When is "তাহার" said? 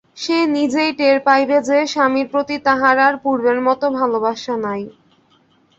2.67-2.97